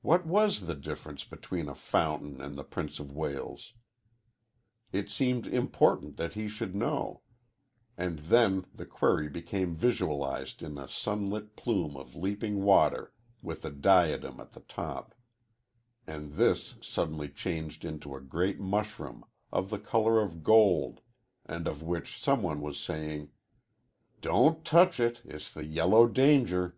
What 0.00 0.24
was 0.24 0.60
the 0.60 0.74
difference 0.74 1.24
between 1.24 1.68
a 1.68 1.74
fountain 1.74 2.40
and 2.40 2.56
the 2.56 2.64
Prince 2.64 2.98
of 2.98 3.12
Wales? 3.12 3.74
It 4.92 5.10
seemed 5.10 5.46
important 5.46 6.16
that 6.16 6.32
he 6.32 6.48
should 6.48 6.74
know, 6.74 7.20
and 7.98 8.20
then 8.20 8.64
the 8.74 8.86
query 8.86 9.28
became 9.28 9.76
visualized 9.76 10.62
in 10.62 10.78
a 10.78 10.88
sunlit 10.88 11.54
plume 11.54 11.98
of 11.98 12.16
leaping 12.16 12.62
water 12.62 13.12
with 13.42 13.62
a 13.66 13.70
diadem 13.70 14.40
at 14.40 14.52
the 14.52 14.60
top, 14.60 15.14
and 16.06 16.32
this 16.36 16.76
suddenly 16.80 17.28
changed 17.28 17.84
into 17.84 18.16
a 18.16 18.22
great 18.22 18.58
mushroom, 18.58 19.22
of 19.52 19.68
the 19.68 19.78
color 19.78 20.22
of 20.22 20.42
gold, 20.42 21.02
and 21.44 21.68
of 21.68 21.82
which 21.82 22.18
some 22.18 22.42
one 22.42 22.62
was 22.62 22.80
saying, 22.80 23.30
"Don't 24.22 24.64
touch 24.64 24.98
it 24.98 25.20
it's 25.26 25.52
the 25.52 25.66
Yellow 25.66 26.08
Danger." 26.08 26.74